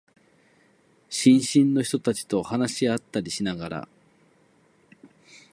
[1.11, 3.89] 新進の人たちと話し合ったりしながら、